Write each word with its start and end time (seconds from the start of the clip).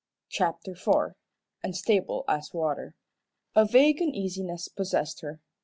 CHAPTER 0.29 0.71
IV. 0.71 1.13
UNSTABLE 1.63 2.23
AS 2.27 2.49
WATER. 2.55 2.95
A 3.55 3.67
vague 3.67 4.01
uneasiness 4.01 4.67
possessed 4.67 5.21
her. 5.21 5.41